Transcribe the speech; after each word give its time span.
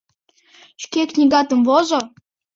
Шке 0.83 1.01
книгатым 1.11 1.59
возо. 1.67 1.99